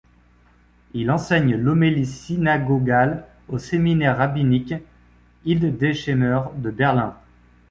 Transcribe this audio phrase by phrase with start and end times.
[0.95, 4.73] Il enseigne l'Homélie synagogale au Séminaire rabbinique
[5.45, 7.15] Hildesheimer de Berlin.